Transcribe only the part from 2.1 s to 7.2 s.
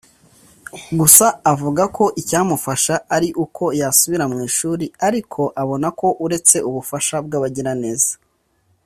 icyamufasha ari uko yasubira mu ishuri ariko abona ko uretse ubufasha